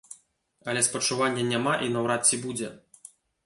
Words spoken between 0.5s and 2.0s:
Але спачування няма і